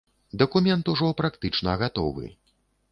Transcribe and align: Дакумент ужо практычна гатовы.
Дакумент 0.41 0.89
ужо 0.93 1.11
практычна 1.21 1.79
гатовы. 1.85 2.37